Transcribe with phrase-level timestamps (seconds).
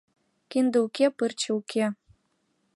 [0.49, 1.85] Кинде уке, пырче уке.